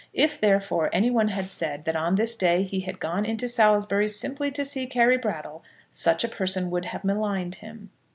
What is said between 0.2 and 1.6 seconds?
therefore, anyone had